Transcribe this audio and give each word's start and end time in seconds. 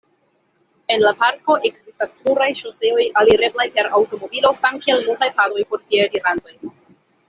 En 0.93 1.03
la 1.03 1.11
parko 1.19 1.57
ekzistas 1.69 2.15
pluraj 2.23 2.49
ŝoseoj 2.63 3.07
alireblaj 3.23 3.69
per 3.79 3.93
aŭtomobilo, 4.01 4.57
samkiel 4.67 5.09
multaj 5.09 5.33
padoj 5.41 5.71
por 5.73 5.89
piedirantoj. 5.89 6.61